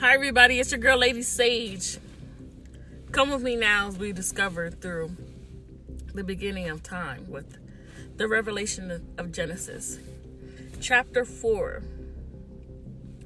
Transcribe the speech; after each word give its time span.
Hi, 0.00 0.14
everybody. 0.14 0.58
It's 0.58 0.70
your 0.70 0.80
girl, 0.80 0.98
Lady 0.98 1.22
Sage. 1.22 1.98
Come 3.12 3.30
with 3.30 3.42
me 3.42 3.56
now 3.56 3.88
as 3.88 3.98
we 3.98 4.12
discover 4.12 4.70
through 4.70 5.16
the 6.14 6.24
beginning 6.24 6.68
of 6.68 6.82
time 6.82 7.30
with 7.30 7.58
the 8.16 8.26
revelation 8.28 9.14
of 9.18 9.32
Genesis. 9.32 9.98
Chapter 10.80 11.24
4. 11.24 11.82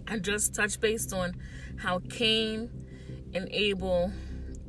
I 0.08 0.18
just 0.18 0.54
touched 0.54 0.80
based 0.80 1.12
on 1.12 1.36
how 1.76 2.00
Cain 2.10 2.70
and 3.34 3.48
Abel 3.50 4.12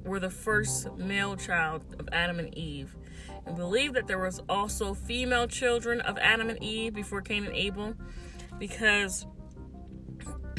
were 0.03 0.19
the 0.19 0.29
first 0.29 0.91
male 0.97 1.35
child 1.35 1.83
of 1.99 2.07
Adam 2.11 2.39
and 2.39 2.57
Eve. 2.57 2.95
And 3.45 3.57
believe 3.57 3.93
that 3.93 4.07
there 4.07 4.19
was 4.19 4.41
also 4.47 4.93
female 4.93 5.47
children 5.47 6.01
of 6.01 6.17
Adam 6.17 6.49
and 6.49 6.61
Eve 6.63 6.93
before 6.93 7.21
Cain 7.21 7.45
and 7.45 7.55
Abel 7.55 7.95
because 8.59 9.25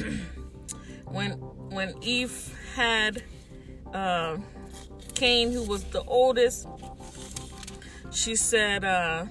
when 1.07 1.33
when 1.33 1.95
Eve 2.03 2.55
had 2.75 3.23
uh, 3.93 4.37
Cain, 5.15 5.53
who 5.53 5.63
was 5.63 5.85
the 5.85 6.03
oldest, 6.05 6.67
she 8.11 8.37
said, 8.37 8.85
uh, 8.85 9.27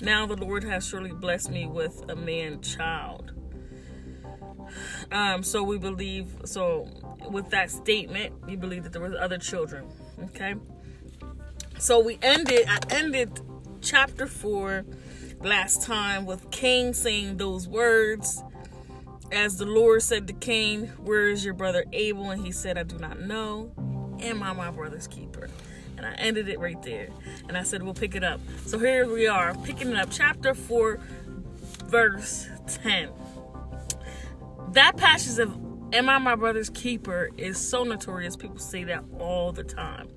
"Now 0.00 0.26
the 0.26 0.36
Lord 0.36 0.64
has 0.64 0.86
surely 0.86 1.12
blessed 1.12 1.50
me 1.50 1.66
with 1.66 2.02
a 2.08 2.16
man 2.16 2.60
child." 2.60 3.32
Um, 5.10 5.42
so 5.42 5.62
we 5.62 5.78
believe. 5.78 6.28
So 6.44 6.88
with 7.30 7.50
that 7.50 7.70
statement, 7.70 8.34
we 8.46 8.56
believe 8.56 8.82
that 8.84 8.92
there 8.92 9.02
was 9.02 9.14
other 9.14 9.38
children. 9.38 9.86
Okay. 10.24 10.54
So 11.78 12.00
we 12.00 12.18
ended. 12.22 12.66
I 12.68 12.78
ended 12.90 13.40
chapter 13.80 14.26
four 14.26 14.84
last 15.40 15.82
time 15.82 16.24
with 16.24 16.50
Cain 16.50 16.94
saying 16.94 17.36
those 17.36 17.68
words 17.68 18.42
as 19.32 19.56
the 19.56 19.66
Lord 19.66 20.02
said 20.02 20.26
to 20.28 20.32
Cain, 20.32 20.88
Where 20.98 21.28
is 21.28 21.44
your 21.44 21.54
brother 21.54 21.84
Abel? 21.92 22.30
And 22.30 22.44
he 22.44 22.52
said, 22.52 22.78
I 22.78 22.82
do 22.82 22.98
not 22.98 23.20
know. 23.20 23.72
Am 24.20 24.42
I 24.42 24.52
my 24.52 24.70
brother's 24.70 25.06
keeper? 25.06 25.48
And 25.96 26.06
I 26.06 26.12
ended 26.14 26.48
it 26.48 26.58
right 26.58 26.80
there. 26.82 27.08
And 27.48 27.56
I 27.56 27.62
said, 27.62 27.82
We'll 27.82 27.94
pick 27.94 28.14
it 28.14 28.24
up. 28.24 28.40
So 28.66 28.78
here 28.78 29.06
we 29.12 29.26
are, 29.26 29.54
picking 29.64 29.90
it 29.90 29.96
up, 29.96 30.08
chapter 30.10 30.54
4, 30.54 30.98
verse 31.86 32.48
10. 32.66 33.10
That 34.72 34.96
passage 34.96 35.38
of 35.38 35.56
Am 35.92 36.08
I 36.08 36.18
my 36.18 36.34
brother's 36.34 36.70
keeper 36.70 37.30
is 37.36 37.56
so 37.56 37.84
notorious. 37.84 38.34
People 38.34 38.58
say 38.58 38.82
that 38.84 39.04
all 39.20 39.52
the 39.52 39.62
time. 39.62 40.08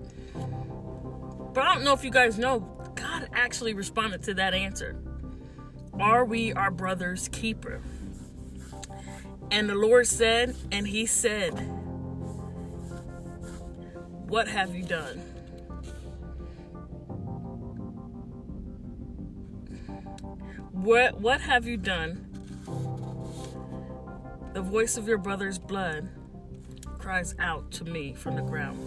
But 1.54 1.64
I 1.64 1.76
don't 1.76 1.84
know 1.84 1.94
if 1.94 2.04
you 2.04 2.10
guys 2.10 2.40
know, 2.40 2.62
God 2.96 3.30
actually 3.32 3.76
responded 3.76 4.24
to 4.24 4.34
that 4.36 4.56
answer. 4.56 4.96
Are 6.00 6.26
we 6.26 6.52
our 6.54 6.72
brother's 6.72 7.28
keeper? 7.28 7.80
And 9.50 9.70
the 9.70 9.76
Lord 9.76 10.08
said, 10.08 10.56
and 10.72 10.88
he 10.88 11.06
said, 11.06 11.52
What 14.28 14.48
have 14.48 14.76
you 14.76 14.84
done? 14.84 15.20
What 20.72 21.20
what 21.20 21.42
have 21.42 21.66
you 21.66 21.78
done? 21.78 22.24
The 24.54 24.62
voice 24.62 24.98
of 24.98 25.08
your 25.08 25.18
brother's 25.18 25.60
blood 25.60 26.10
cries 27.00 27.36
out 27.40 27.72
to 27.72 27.84
me 27.84 28.14
from 28.14 28.36
the 28.36 28.42
ground. 28.42 28.78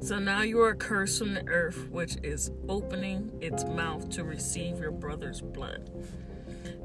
So 0.00 0.18
now 0.18 0.42
you 0.42 0.60
are 0.60 0.74
cursed 0.74 1.18
from 1.18 1.34
the 1.34 1.46
earth, 1.48 1.88
which 1.88 2.16
is 2.22 2.50
opening 2.68 3.30
its 3.40 3.64
mouth 3.64 4.10
to 4.10 4.24
receive 4.24 4.78
your 4.78 4.90
brother's 4.90 5.40
blood 5.40 5.90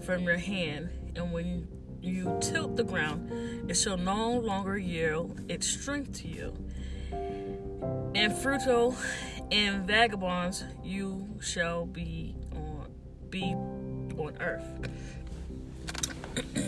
from 0.04 0.24
your 0.24 0.38
hand. 0.38 0.90
And 1.16 1.32
when 1.34 1.68
you 2.02 2.38
tilt 2.42 2.76
the 2.76 2.84
ground, 2.84 3.70
it 3.70 3.76
shall 3.76 3.98
no 3.98 4.32
longer 4.32 4.78
yield 4.78 5.40
its 5.50 5.68
strength 5.68 6.14
to 6.22 6.28
you. 6.28 6.54
And 8.16 8.34
fruto 8.34 8.96
and 9.52 9.86
vagabonds 9.86 10.64
you 10.84 11.28
shall 11.42 11.86
be 11.86 12.36
on 12.54 12.92
be 13.30 13.54
on 14.18 14.36
earth. 14.40 14.90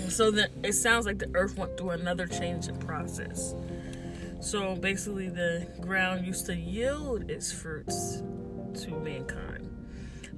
so 0.09 0.31
that 0.31 0.51
it 0.63 0.73
sounds 0.73 1.05
like 1.05 1.19
the 1.19 1.29
earth 1.33 1.57
went 1.57 1.77
through 1.77 1.91
another 1.91 2.27
change 2.27 2.67
in 2.67 2.77
process. 2.77 3.55
So 4.39 4.75
basically 4.75 5.29
the 5.29 5.67
ground 5.81 6.25
used 6.25 6.45
to 6.47 6.55
yield 6.55 7.29
its 7.29 7.51
fruits 7.51 8.23
to 8.83 8.91
mankind 8.91 9.60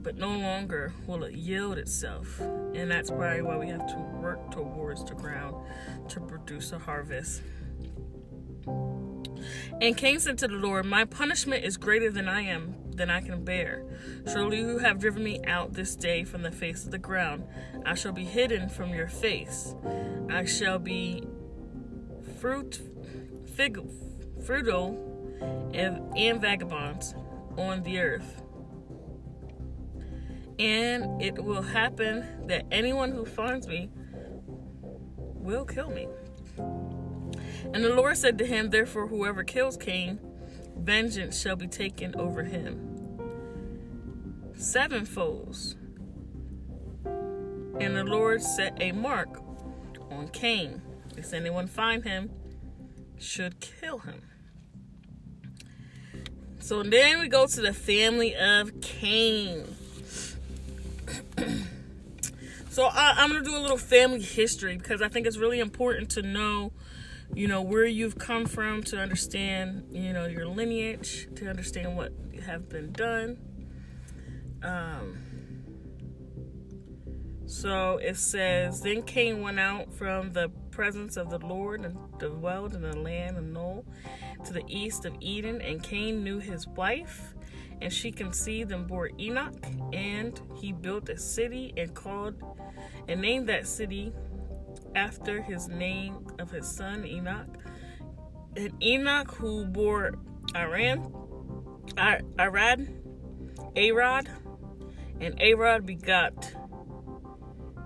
but 0.03 0.17
no 0.17 0.37
longer 0.37 0.93
will 1.07 1.23
it 1.23 1.33
yield 1.33 1.77
itself. 1.77 2.39
And 2.39 2.91
that's 2.91 3.09
probably 3.09 3.41
why 3.41 3.57
we 3.57 3.69
have 3.69 3.87
to 3.87 3.97
work 4.21 4.51
towards 4.51 5.03
the 5.05 5.15
ground 5.15 5.55
to 6.09 6.19
produce 6.19 6.71
a 6.73 6.79
harvest. 6.79 7.41
And 9.81 9.97
Cain 9.97 10.19
said 10.19 10.37
to 10.39 10.47
the 10.47 10.55
Lord, 10.55 10.85
My 10.85 11.05
punishment 11.05 11.63
is 11.65 11.77
greater 11.77 12.11
than 12.11 12.27
I 12.27 12.41
am, 12.41 12.75
than 12.91 13.09
I 13.09 13.21
can 13.21 13.43
bear. 13.43 13.83
Surely 14.31 14.59
you 14.59 14.77
have 14.77 14.99
driven 14.99 15.23
me 15.23 15.41
out 15.45 15.73
this 15.73 15.95
day 15.95 16.23
from 16.23 16.43
the 16.43 16.51
face 16.51 16.85
of 16.85 16.91
the 16.91 16.97
ground. 16.97 17.45
I 17.85 17.95
shall 17.95 18.13
be 18.13 18.25
hidden 18.25 18.69
from 18.69 18.93
your 18.93 19.07
face. 19.07 19.75
I 20.29 20.45
shall 20.45 20.79
be 20.79 21.23
fruit, 22.39 22.81
fig, 23.55 23.79
fruitful, 24.45 25.69
and, 25.73 26.17
and 26.17 26.41
vagabonds 26.41 27.15
on 27.57 27.83
the 27.83 27.99
earth 27.99 28.42
and 30.59 31.21
it 31.21 31.43
will 31.43 31.61
happen 31.61 32.47
that 32.47 32.65
anyone 32.71 33.11
who 33.11 33.25
finds 33.25 33.67
me 33.67 33.89
will 35.13 35.65
kill 35.65 35.89
me. 35.89 36.07
And 36.57 37.83
the 37.83 37.93
Lord 37.93 38.17
said 38.17 38.37
to 38.37 38.45
him, 38.45 38.69
Therefore, 38.69 39.07
whoever 39.07 39.43
kills 39.43 39.77
Cain, 39.77 40.19
vengeance 40.77 41.39
shall 41.39 41.55
be 41.55 41.67
taken 41.67 42.15
over 42.15 42.43
him 42.43 42.93
sevenfolds. 44.63 45.75
And 47.05 47.95
the 47.95 48.03
Lord 48.03 48.41
set 48.41 48.77
a 48.81 48.91
mark 48.91 49.41
on 50.11 50.29
Cain. 50.29 50.81
If 51.17 51.33
anyone 51.33 51.67
find 51.67 52.03
him, 52.03 52.29
should 53.17 53.59
kill 53.59 53.99
him. 53.99 54.21
So 56.59 56.81
then 56.81 57.19
we 57.19 57.27
go 57.27 57.45
to 57.45 57.61
the 57.61 57.73
family 57.73 58.35
of 58.35 58.79
Cain. 58.81 59.65
So 62.73 62.85
I, 62.85 63.13
I'm 63.17 63.29
going 63.29 63.43
to 63.43 63.47
do 63.47 63.55
a 63.55 63.61
little 63.61 63.77
family 63.77 64.19
history 64.19 64.77
because 64.77 65.03
I 65.03 65.07
think 65.07 65.27
it's 65.27 65.37
really 65.37 65.59
important 65.59 66.09
to 66.11 66.23
know, 66.23 66.71
you 67.31 67.47
know, 67.47 67.61
where 67.61 67.85
you've 67.85 68.17
come 68.17 68.47
from 68.47 68.81
to 68.85 68.97
understand, 68.97 69.89
you 69.91 70.11
know, 70.11 70.25
your 70.25 70.47
lineage, 70.47 71.27
to 71.35 71.47
understand 71.47 71.95
what 71.95 72.13
have 72.47 72.69
been 72.69 72.91
done. 72.91 73.37
Um, 74.63 75.19
so 77.45 77.97
it 77.97 78.17
says, 78.17 78.81
Then 78.81 79.03
Cain 79.03 79.43
went 79.43 79.59
out 79.59 79.93
from 79.93 80.33
the 80.33 80.49
presence 80.71 81.15
of 81.15 81.29
the 81.29 81.37
Lord 81.37 81.85
and 81.85 81.95
dwelled 82.17 82.73
in 82.73 82.81
the 82.81 82.97
land 82.97 83.37
of 83.37 83.43
Nod 83.43 83.83
to 84.45 84.51
the 84.51 84.63
east 84.67 85.05
of 85.05 85.13
Eden. 85.19 85.61
And 85.61 85.83
Cain 85.83 86.23
knew 86.23 86.39
his 86.39 86.67
wife, 86.67 87.35
and 87.81 87.91
she 87.91 88.11
conceived 88.11 88.71
and 88.71 88.87
bore 88.87 89.09
Enoch. 89.19 89.65
And 89.91 90.39
he 90.55 90.71
built 90.71 91.09
a 91.09 91.17
city 91.17 91.73
and 91.77 91.93
called 91.93 92.35
and 93.07 93.21
named 93.21 93.49
that 93.49 93.67
city 93.67 94.13
after 94.95 95.41
his 95.41 95.67
name 95.67 96.27
of 96.39 96.51
his 96.51 96.67
son 96.67 97.05
Enoch. 97.05 97.47
And 98.55 98.71
Enoch, 98.83 99.31
who 99.31 99.65
bore 99.65 100.13
Aran, 100.55 101.11
Arad, 101.97 102.87
Arad, 103.75 104.29
and 105.19 105.41
Arad 105.41 105.85
begot 105.85 106.53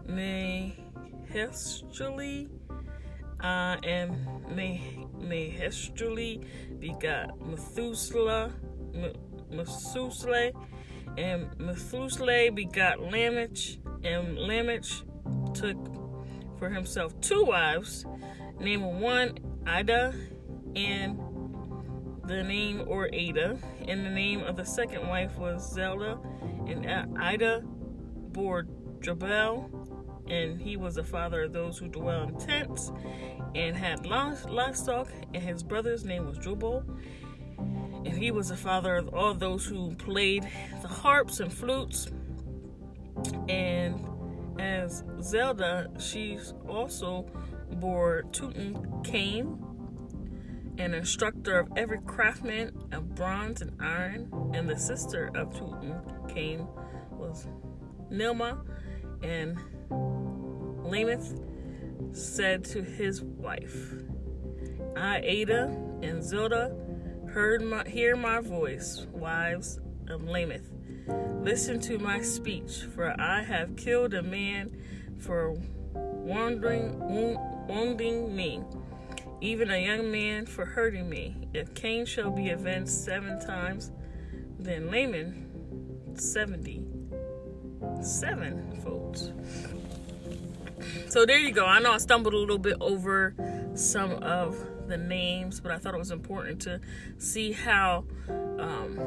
Mahestrali, 0.07 0.87
uh, 3.39 3.77
and 3.83 4.11
Mahestrali 5.19 6.45
begot 6.79 7.39
Methuselah, 7.45 8.51
Methuselah, 9.51 10.51
and 11.17 11.47
Methuselah 11.57 12.51
begot 12.51 12.99
Lamech, 12.99 13.77
and 14.03 14.37
Lamech 14.37 14.85
took 15.53 15.77
for 16.59 16.69
himself 16.69 17.19
two 17.21 17.43
wives, 17.43 18.05
name 18.59 18.83
of 18.83 18.95
one 18.95 19.37
Ida, 19.65 20.13
and 20.75 21.19
the 22.25 22.43
name 22.43 22.83
or 22.87 23.09
Ada, 23.13 23.57
and 23.87 24.05
the 24.05 24.09
name 24.09 24.43
of 24.43 24.57
the 24.57 24.65
second 24.65 25.07
wife 25.07 25.37
was 25.37 25.73
Zelda, 25.73 26.19
and 26.67 27.17
Ida 27.17 27.63
bore 27.63 28.67
Jabal, 28.99 29.69
and 30.27 30.61
he 30.61 30.75
was 30.75 30.95
the 30.95 31.03
father 31.03 31.43
of 31.43 31.53
those 31.53 31.77
who 31.77 31.87
dwell 31.87 32.23
in 32.23 32.37
tents 32.37 32.91
and 33.55 33.75
had 33.77 34.05
livestock, 34.05 35.09
and 35.33 35.41
his 35.41 35.63
brother's 35.63 36.03
name 36.03 36.25
was 36.25 36.37
Jubal, 36.37 36.83
and 38.07 38.17
he 38.17 38.31
was 38.31 38.49
the 38.49 38.57
father 38.57 38.95
of 38.95 39.13
all 39.13 39.33
those 39.33 39.65
who 39.65 39.93
played 39.95 40.47
the 40.81 40.87
harps 40.87 41.39
and 41.39 41.51
flutes, 41.51 42.07
and 43.49 44.05
As 44.59 45.03
Zelda, 45.21 45.87
she 45.99 46.39
also 46.67 47.27
bore 47.73 48.23
Tutankhamun, 48.31 49.59
an 50.79 50.93
instructor 50.93 51.59
of 51.59 51.71
every 51.75 51.99
craftsman 52.05 52.71
of 52.91 53.13
bronze 53.13 53.61
and 53.61 53.71
iron, 53.79 54.31
and 54.53 54.67
the 54.67 54.77
sister 54.77 55.29
of 55.35 55.53
Tutankhamun 55.53 56.67
was 57.11 57.47
Nilma, 58.11 58.63
and 59.21 59.57
Lameth 60.83 61.39
said 62.15 62.63
to 62.65 62.81
his 62.81 63.21
wife, 63.21 63.93
I, 64.95 65.19
Ada, 65.23 65.65
and 66.01 66.23
Zilda 66.23 66.71
heard 67.37 67.61
my, 67.61 67.87
hear 67.87 68.15
my 68.15 68.39
voice, 68.41 69.05
wives 69.11 69.79
of 70.09 70.21
Lameth. 70.21 70.71
Listen 71.43 71.79
to 71.81 71.99
my 71.99 72.19
speech, 72.19 72.87
for 72.95 73.13
I 73.21 73.43
have 73.43 73.75
killed 73.75 74.15
a 74.15 74.23
man 74.23 74.75
for 75.19 75.53
wandering, 75.93 76.97
wounding 77.67 78.35
me, 78.35 78.63
even 79.39 79.69
a 79.69 79.77
young 79.77 80.11
man 80.11 80.47
for 80.47 80.65
hurting 80.65 81.07
me. 81.07 81.35
If 81.53 81.75
Cain 81.75 82.07
shall 82.07 82.31
be 82.31 82.49
avenged 82.49 82.89
seven 82.89 83.39
times, 83.39 83.91
then 84.57 84.89
Laman 84.89 86.15
seventy 86.15 86.87
seven 88.01 88.81
folds. 88.83 89.31
So 91.07 91.23
there 91.23 91.37
you 91.37 91.51
go. 91.51 91.67
I 91.67 91.77
know 91.81 91.91
I 91.91 91.99
stumbled 91.99 92.33
a 92.33 92.37
little 92.37 92.57
bit 92.57 92.77
over 92.81 93.35
some 93.75 94.13
of 94.23 94.57
the 94.87 94.97
names, 94.97 95.59
but 95.59 95.71
I 95.71 95.77
thought 95.77 95.93
it 95.93 95.99
was 95.99 96.11
important 96.11 96.61
to 96.61 96.79
see 97.17 97.51
how 97.51 98.05
um, 98.29 98.97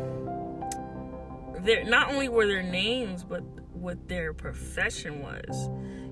not 1.87 2.11
only 2.11 2.29
were 2.29 2.47
their 2.47 2.63
names, 2.63 3.25
but 3.25 3.43
what 3.73 4.09
their 4.09 4.33
profession 4.33 5.23
was. 5.23 5.69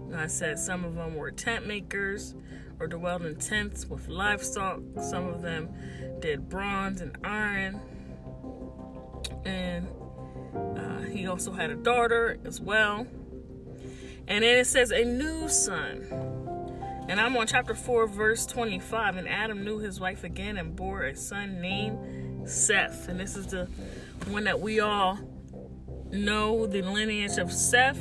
You 0.06 0.12
know, 0.12 0.18
I 0.18 0.26
said 0.26 0.58
some 0.58 0.84
of 0.84 0.94
them 0.94 1.14
were 1.14 1.30
tent 1.30 1.66
makers 1.66 2.34
or 2.80 2.86
dwelled 2.86 3.24
in 3.24 3.36
tents 3.36 3.86
with 3.86 4.08
livestock. 4.08 4.80
Some 5.00 5.26
of 5.28 5.42
them 5.42 5.68
did 6.20 6.48
bronze 6.48 7.00
and 7.00 7.16
iron. 7.24 7.80
And 9.44 9.88
uh, 10.76 11.00
he 11.02 11.26
also 11.26 11.52
had 11.52 11.70
a 11.70 11.76
daughter 11.76 12.38
as 12.44 12.60
well. 12.60 13.06
And 14.26 14.44
then 14.44 14.58
it 14.58 14.66
says, 14.66 14.90
a 14.90 15.04
new 15.04 15.48
son. 15.48 16.37
And 17.08 17.18
I'm 17.18 17.36
on 17.38 17.46
chapter 17.46 17.74
4, 17.74 18.06
verse 18.06 18.44
25. 18.44 19.16
And 19.16 19.26
Adam 19.26 19.64
knew 19.64 19.78
his 19.78 19.98
wife 19.98 20.24
again 20.24 20.58
and 20.58 20.76
bore 20.76 21.04
a 21.04 21.16
son 21.16 21.60
named 21.60 22.48
Seth. 22.48 23.08
And 23.08 23.18
this 23.18 23.34
is 23.34 23.46
the 23.46 23.66
one 24.26 24.44
that 24.44 24.60
we 24.60 24.80
all 24.80 25.18
know 26.10 26.66
the 26.66 26.82
lineage 26.82 27.38
of 27.38 27.50
Seth. 27.50 27.98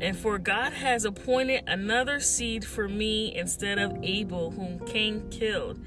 And 0.00 0.16
for 0.16 0.38
God 0.38 0.72
has 0.72 1.04
appointed 1.04 1.64
another 1.66 2.20
seed 2.20 2.64
for 2.64 2.88
me 2.88 3.36
instead 3.36 3.78
of 3.78 3.94
Abel, 4.02 4.50
whom 4.50 4.78
Cain 4.86 5.28
killed. 5.28 5.78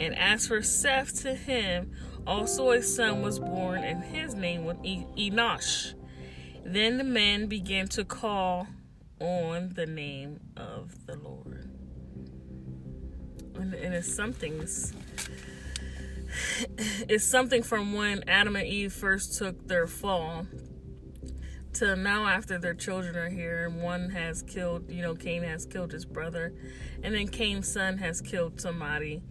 And 0.00 0.16
as 0.18 0.48
for 0.48 0.62
Seth, 0.62 1.22
to 1.22 1.34
him 1.34 1.92
also 2.26 2.70
a 2.70 2.82
son 2.82 3.22
was 3.22 3.38
born, 3.38 3.84
and 3.84 4.02
his 4.02 4.34
name 4.34 4.64
was 4.64 4.76
Enosh. 4.78 5.94
Then 6.64 6.98
the 6.98 7.04
men 7.04 7.46
began 7.46 7.86
to 7.88 8.04
call 8.04 8.66
on 9.20 9.74
the 9.74 9.86
name 9.86 10.40
of 10.56 11.06
the 11.06 11.16
Lord. 11.16 11.49
And, 13.60 13.74
and 13.74 13.94
it's 13.94 14.12
something. 14.12 14.60
It's, 14.60 14.92
it's 17.08 17.24
something 17.24 17.62
from 17.62 17.92
when 17.92 18.28
Adam 18.28 18.56
and 18.56 18.66
Eve 18.66 18.92
first 18.92 19.38
took 19.38 19.66
their 19.66 19.86
fall 19.86 20.46
to 21.74 21.94
now 21.94 22.26
after 22.26 22.58
their 22.58 22.74
children 22.74 23.16
are 23.16 23.28
here 23.28 23.66
and 23.66 23.80
one 23.80 24.10
has 24.10 24.42
killed 24.42 24.90
you 24.90 25.02
know 25.02 25.14
cain 25.14 25.42
has 25.42 25.64
killed 25.66 25.92
his 25.92 26.04
brother 26.04 26.52
and 27.02 27.14
then 27.14 27.28
cain's 27.28 27.70
son 27.70 27.96
has 27.96 28.20
killed 28.20 28.60
somebody 28.60 29.22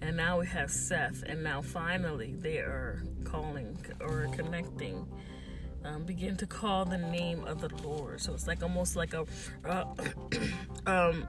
and 0.00 0.16
now 0.16 0.38
we 0.38 0.46
have 0.46 0.70
seth 0.70 1.24
and 1.26 1.42
now 1.42 1.60
finally 1.60 2.34
they 2.38 2.58
are 2.58 3.02
calling 3.24 3.76
or 4.00 4.28
connecting 4.32 5.06
um, 5.84 6.04
begin 6.04 6.36
to 6.36 6.46
call 6.46 6.84
the 6.84 6.98
name 6.98 7.44
of 7.44 7.60
the 7.60 7.68
lord 7.82 8.20
so 8.20 8.32
it's 8.32 8.46
like 8.46 8.62
almost 8.62 8.94
like 8.94 9.12
a 9.14 9.24
uh, 9.64 9.84
um 10.86 11.26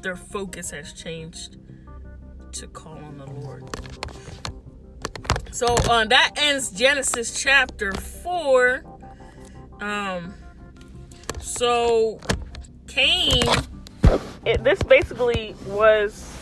their 0.00 0.16
focus 0.16 0.72
has 0.72 0.92
changed 0.92 1.58
to 2.52 2.66
call 2.68 2.98
on 2.98 3.18
the 3.18 3.26
lord. 3.26 3.64
So 5.52 5.66
uh, 5.66 6.04
that 6.06 6.32
ends 6.36 6.70
genesis 6.70 7.40
chapter 7.40 7.92
4 7.92 8.84
um, 9.82 10.32
so 11.40 12.20
Cain, 12.86 13.42
it, 14.46 14.62
this 14.62 14.80
basically 14.84 15.56
was 15.66 16.32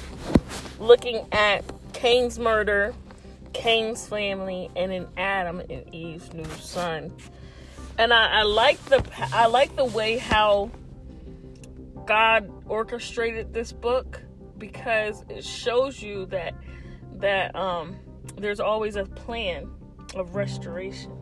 looking 0.79 1.27
at 1.33 1.65
Cain's 1.95 2.39
murder, 2.39 2.95
Cain's 3.55 4.07
family, 4.07 4.71
and 4.77 4.93
then 4.93 5.07
Adam 5.17 5.61
and 5.61 5.95
Eve's 5.95 6.35
new 6.35 6.45
son. 6.61 7.11
And 7.97 8.13
I, 8.13 8.41
I 8.41 8.43
like 8.43 8.83
the 8.87 9.03
I 9.33 9.47
like 9.47 9.75
the 9.75 9.87
way 9.87 10.19
how 10.19 10.71
God 12.05 12.51
orchestrated 12.67 13.55
this 13.55 13.73
book 13.73 14.21
because 14.61 15.25
it 15.29 15.45
shows 15.45 16.01
you 16.01 16.27
that 16.27 16.55
that 17.15 17.57
um, 17.57 17.97
there's 18.37 18.61
always 18.61 18.95
a 18.95 19.05
plan 19.05 19.69
of 20.15 20.37
restoration. 20.37 21.13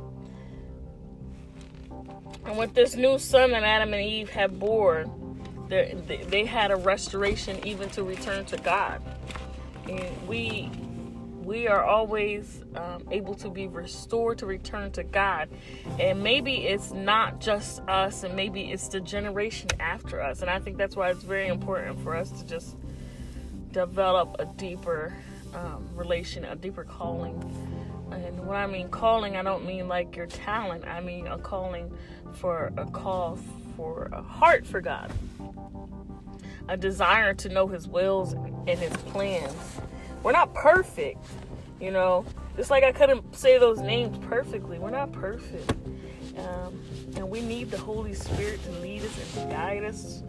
And 2.45 2.59
with 2.59 2.75
this 2.75 2.97
new 2.97 3.19
son 3.19 3.53
that 3.53 3.63
Adam 3.63 3.95
and 3.95 4.03
Eve 4.03 4.29
had 4.29 4.59
born, 4.59 5.41
they, 5.69 5.95
they 6.29 6.45
had 6.45 6.71
a 6.71 6.77
restoration 6.77 7.59
even 7.67 7.89
to 7.91 8.03
return 8.03 8.45
to 8.47 8.57
God. 8.59 9.03
And 9.89 10.29
we 10.29 10.71
we 11.49 11.67
are 11.67 11.83
always 11.83 12.63
um, 12.75 13.03
able 13.11 13.35
to 13.37 13.49
be 13.49 13.69
restored 13.69 14.37
to 14.37 14.45
return 14.45 14.93
to 14.93 15.03
God. 15.03 15.49
And 15.99 16.23
maybe 16.23 16.67
it's 16.67 16.93
not 16.93 17.41
just 17.41 17.81
us, 17.89 18.23
and 18.23 18.37
maybe 18.37 18.71
it's 18.71 18.89
the 18.89 19.01
generation 19.01 19.71
after 19.81 20.21
us. 20.21 20.43
And 20.43 20.51
I 20.51 20.59
think 20.59 20.77
that's 20.77 20.95
why 20.95 21.09
it's 21.09 21.23
very 21.23 21.49
important 21.49 22.03
for 22.03 22.15
us 22.15 22.31
to 22.33 22.47
just 22.47 22.77
develop 23.79 24.35
a 24.41 24.45
deeper 24.45 25.15
um, 25.55 25.89
relation, 25.95 26.45
a 26.45 26.57
deeper 26.57 26.83
calling. 26.83 27.37
And 28.11 28.45
when 28.45 28.57
I 28.57 28.67
mean 28.67 28.89
calling, 28.89 29.37
I 29.37 29.45
don't 29.45 29.65
mean 29.65 29.87
like 29.87 30.17
your 30.17 30.27
talent, 30.27 30.85
I 30.85 31.01
mean 31.01 31.29
a 31.29 31.39
calling 31.39 31.97
for 32.33 32.73
a 32.77 32.87
call 32.87 33.39
for 33.77 34.09
a 34.11 34.21
heart 34.21 34.67
for 34.67 34.81
God, 34.81 35.13
a 36.67 36.77
desire 36.77 37.35
to 37.35 37.49
know 37.49 37.69
His 37.69 37.87
wills 37.87 38.33
and 38.33 38.69
His 38.81 38.97
plans. 39.13 39.55
We're 40.25 40.33
not 40.33 40.55
perfect, 40.55 41.25
you 41.81 41.93
know. 41.93 42.25
Just 42.57 42.73
like 42.73 42.83
I 42.83 42.91
couldn't 42.91 43.37
say 43.37 43.59
those 43.59 43.79
names 43.79 44.19
perfectly, 44.27 44.81
we're 44.81 44.91
not 44.91 45.13
perfect. 45.13 45.71
Um, 46.37 46.83
and 47.15 47.31
we 47.31 47.43
need 47.43 47.71
the 47.71 47.79
Holy 47.79 48.15
Spirit 48.15 48.61
to 48.65 48.73
lead 48.81 49.03
us 49.03 49.37
and 49.37 49.49
to 49.49 49.55
guide 49.55 49.85
us. 49.85 50.25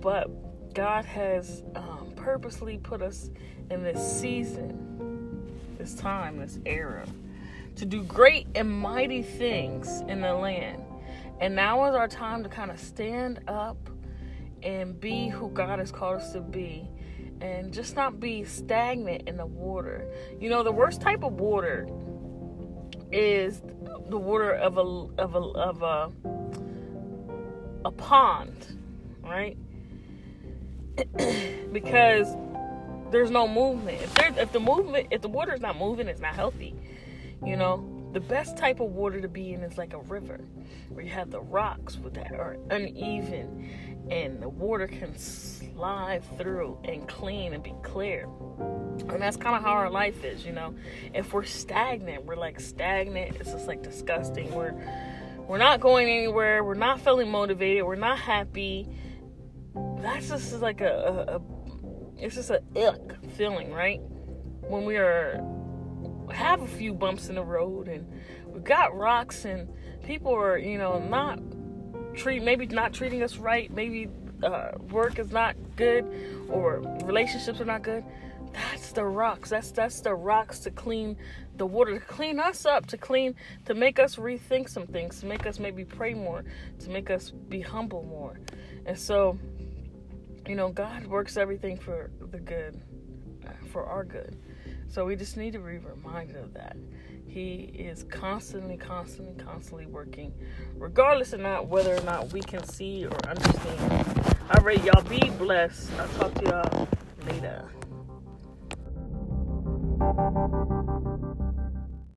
But 0.00 0.30
God 0.78 1.04
has 1.06 1.64
um, 1.74 2.12
purposely 2.14 2.78
put 2.78 3.02
us 3.02 3.30
in 3.68 3.82
this 3.82 4.00
season, 4.20 5.50
this 5.76 5.92
time, 5.94 6.38
this 6.38 6.60
era, 6.66 7.04
to 7.74 7.84
do 7.84 8.04
great 8.04 8.46
and 8.54 8.70
mighty 8.70 9.22
things 9.22 10.02
in 10.02 10.20
the 10.20 10.32
land. 10.32 10.84
And 11.40 11.56
now 11.56 11.84
is 11.86 11.96
our 11.96 12.06
time 12.06 12.44
to 12.44 12.48
kind 12.48 12.70
of 12.70 12.78
stand 12.78 13.40
up 13.48 13.90
and 14.62 15.00
be 15.00 15.26
who 15.26 15.50
God 15.50 15.80
has 15.80 15.90
called 15.90 16.20
us 16.20 16.32
to 16.34 16.40
be 16.40 16.88
and 17.40 17.72
just 17.72 17.96
not 17.96 18.20
be 18.20 18.44
stagnant 18.44 19.28
in 19.28 19.36
the 19.36 19.46
water. 19.46 20.06
You 20.38 20.48
know, 20.48 20.62
the 20.62 20.70
worst 20.70 21.00
type 21.00 21.24
of 21.24 21.32
water 21.32 21.88
is 23.10 23.62
the 24.10 24.16
water 24.16 24.52
of 24.52 24.78
a 24.78 24.82
of 25.20 25.34
a 25.34 25.40
of 25.40 25.82
a 25.82 26.12
a 27.84 27.90
pond, 27.90 28.78
right? 29.24 29.56
because 31.72 32.34
there's 33.10 33.30
no 33.30 33.48
movement. 33.48 34.02
If 34.02 34.14
there's 34.14 34.36
if 34.36 34.52
the 34.52 34.60
movement 34.60 35.08
if 35.10 35.22
the 35.22 35.28
water 35.28 35.54
is 35.54 35.60
not 35.60 35.78
moving, 35.78 36.08
it's 36.08 36.20
not 36.20 36.34
healthy. 36.34 36.74
You 37.44 37.56
know, 37.56 38.08
the 38.12 38.20
best 38.20 38.56
type 38.56 38.80
of 38.80 38.90
water 38.92 39.20
to 39.20 39.28
be 39.28 39.52
in 39.52 39.62
is 39.62 39.78
like 39.78 39.92
a 39.92 39.98
river, 39.98 40.40
where 40.88 41.04
you 41.04 41.10
have 41.10 41.30
the 41.30 41.40
rocks 41.40 41.96
with 41.96 42.14
that 42.14 42.32
are 42.32 42.56
uneven, 42.70 43.70
and 44.10 44.42
the 44.42 44.48
water 44.48 44.86
can 44.86 45.16
slide 45.16 46.22
through 46.36 46.78
and 46.84 47.06
clean 47.06 47.52
and 47.54 47.62
be 47.62 47.74
clear. 47.82 48.28
And 49.08 49.22
that's 49.22 49.36
kind 49.36 49.56
of 49.56 49.62
how 49.62 49.70
our 49.70 49.90
life 49.90 50.24
is, 50.24 50.44
you 50.44 50.52
know. 50.52 50.74
If 51.14 51.32
we're 51.32 51.44
stagnant, 51.44 52.24
we're 52.24 52.36
like 52.36 52.60
stagnant. 52.60 53.36
It's 53.36 53.52
just 53.52 53.66
like 53.68 53.82
disgusting. 53.82 54.52
We're 54.52 54.74
we're 55.46 55.58
not 55.58 55.80
going 55.80 56.08
anywhere. 56.08 56.62
We're 56.64 56.74
not 56.74 57.00
feeling 57.00 57.30
motivated. 57.30 57.84
We're 57.84 57.94
not 57.94 58.18
happy. 58.18 58.88
That's 60.00 60.28
just 60.28 60.52
like 60.60 60.80
a, 60.80 60.86
a, 61.28 61.36
a 61.36 61.40
it's 62.18 62.34
just 62.34 62.50
a 62.50 62.62
ick 62.76 63.24
feeling, 63.36 63.72
right? 63.72 64.00
When 64.62 64.84
we 64.84 64.96
are 64.96 65.42
have 66.32 66.62
a 66.62 66.66
few 66.66 66.92
bumps 66.92 67.28
in 67.28 67.36
the 67.36 67.42
road 67.42 67.88
and 67.88 68.06
we've 68.46 68.64
got 68.64 68.94
rocks 68.96 69.44
and 69.44 69.68
people 70.04 70.34
are, 70.34 70.58
you 70.58 70.78
know, 70.78 70.98
not 70.98 71.40
treat 72.14 72.42
maybe 72.42 72.66
not 72.66 72.92
treating 72.92 73.22
us 73.22 73.36
right, 73.36 73.70
maybe 73.72 74.08
uh, 74.42 74.72
work 74.90 75.18
is 75.18 75.30
not 75.30 75.56
good, 75.76 76.04
or 76.48 76.80
relationships 77.04 77.60
are 77.60 77.64
not 77.64 77.82
good. 77.82 78.04
That's 78.52 78.92
the 78.92 79.04
rocks. 79.04 79.50
That's 79.50 79.70
that's 79.70 80.00
the 80.00 80.14
rocks 80.14 80.60
to 80.60 80.70
clean 80.70 81.16
the 81.56 81.66
water, 81.66 81.98
to 81.98 82.04
clean 82.04 82.40
us 82.40 82.64
up, 82.64 82.86
to 82.86 82.96
clean, 82.96 83.34
to 83.66 83.74
make 83.74 83.98
us 83.98 84.16
rethink 84.16 84.68
some 84.68 84.86
things, 84.86 85.20
to 85.20 85.26
make 85.26 85.46
us 85.46 85.58
maybe 85.58 85.84
pray 85.84 86.14
more, 86.14 86.44
to 86.80 86.90
make 86.90 87.10
us 87.10 87.30
be 87.30 87.60
humble 87.60 88.04
more. 88.04 88.38
And 88.86 88.98
so, 88.98 89.38
you 90.48 90.54
know, 90.54 90.70
God 90.70 91.06
works 91.06 91.36
everything 91.36 91.76
for 91.76 92.10
the 92.30 92.38
good, 92.38 92.80
for 93.70 93.84
our 93.84 94.02
good. 94.04 94.36
So 94.88 95.04
we 95.04 95.14
just 95.16 95.36
need 95.36 95.52
to 95.52 95.58
be 95.58 95.78
reminded 95.78 96.36
of 96.36 96.54
that. 96.54 96.76
He 97.26 97.70
is 97.74 98.04
constantly, 98.04 98.78
constantly, 98.78 99.34
constantly 99.44 99.84
working, 99.86 100.32
regardless 100.76 101.34
of 101.34 101.40
not 101.40 101.68
whether 101.68 101.94
or 101.94 102.00
not 102.00 102.32
we 102.32 102.40
can 102.40 102.64
see 102.64 103.04
or 103.04 103.14
understand. 103.28 104.36
All 104.50 104.64
right, 104.64 104.82
y'all 104.82 105.02
be 105.02 105.28
blessed. 105.30 105.90
I'll 105.98 106.08
talk 106.08 106.34
to 106.36 106.44
y'all 106.44 106.88
later. 107.26 107.68